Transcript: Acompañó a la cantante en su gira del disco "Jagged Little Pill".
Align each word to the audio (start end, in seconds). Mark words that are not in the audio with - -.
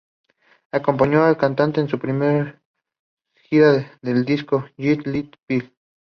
Acompañó 0.71 1.23
a 1.23 1.27
la 1.29 1.37
cantante 1.37 1.79
en 1.79 1.87
su 1.87 1.99
gira 2.01 3.99
del 4.01 4.25
disco 4.25 4.61
"Jagged 4.75 5.05
Little 5.05 5.39
Pill". 5.45 5.75